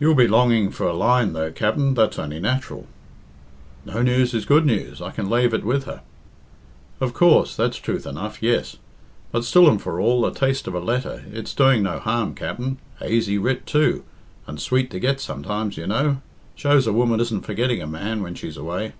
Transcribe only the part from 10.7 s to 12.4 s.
a letter it's doing no harm,